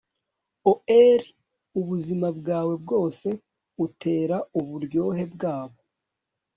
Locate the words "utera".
3.85-4.37